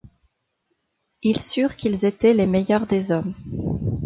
Ils 1.21 1.41
surent 1.43 1.75
qu’ils 1.75 2.05
étaient 2.05 2.33
les 2.33 2.47
meilleurs 2.47 2.87
des 2.87 3.11
hommes. 3.11 3.35